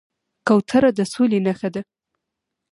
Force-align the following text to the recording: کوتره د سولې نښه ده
کوتره 0.47 0.89
د 0.97 0.99
سولې 1.13 1.39
نښه 1.45 1.69
ده 1.73 1.81